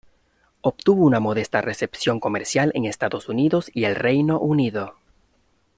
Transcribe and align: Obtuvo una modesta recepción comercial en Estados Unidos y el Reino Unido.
Obtuvo 0.61 1.05
una 1.05 1.19
modesta 1.19 1.61
recepción 1.61 2.19
comercial 2.19 2.71
en 2.73 2.85
Estados 2.85 3.29
Unidos 3.29 3.69
y 3.71 3.83
el 3.83 3.93
Reino 3.93 4.39
Unido. 4.39 4.95